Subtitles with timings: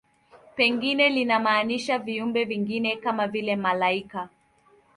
[0.55, 4.29] Pengine linamaanisha viumbe vingine, kama vile malaika.